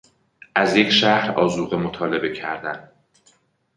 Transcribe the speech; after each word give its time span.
از 0.55 0.75
یک 0.75 0.89
شهر 0.89 1.31
آذوقه 1.31 1.77
مطالبه 1.77 2.33
کردن 2.33 2.91